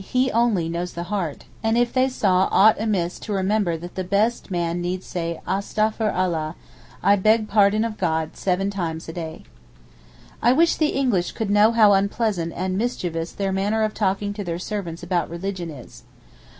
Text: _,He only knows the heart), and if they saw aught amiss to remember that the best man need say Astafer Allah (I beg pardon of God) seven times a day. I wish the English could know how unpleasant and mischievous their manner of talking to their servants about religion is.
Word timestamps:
_,He 0.03 0.31
only 0.31 0.67
knows 0.67 0.93
the 0.93 1.03
heart), 1.13 1.45
and 1.61 1.77
if 1.77 1.93
they 1.93 2.09
saw 2.09 2.49
aught 2.51 2.81
amiss 2.81 3.19
to 3.19 3.33
remember 3.33 3.77
that 3.77 3.93
the 3.93 4.03
best 4.03 4.49
man 4.49 4.81
need 4.81 5.03
say 5.03 5.39
Astafer 5.47 6.11
Allah 6.11 6.55
(I 7.03 7.15
beg 7.15 7.47
pardon 7.47 7.83
of 7.85 7.99
God) 7.99 8.35
seven 8.35 8.71
times 8.71 9.07
a 9.07 9.13
day. 9.13 9.43
I 10.41 10.53
wish 10.53 10.75
the 10.77 10.87
English 10.95 11.33
could 11.33 11.51
know 11.51 11.71
how 11.71 11.93
unpleasant 11.93 12.51
and 12.55 12.79
mischievous 12.79 13.31
their 13.33 13.51
manner 13.51 13.83
of 13.83 13.93
talking 13.93 14.33
to 14.33 14.43
their 14.43 14.57
servants 14.57 15.03
about 15.03 15.29
religion 15.29 15.69
is. 15.69 16.01